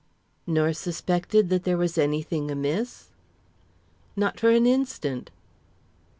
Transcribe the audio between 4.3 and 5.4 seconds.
for an instant."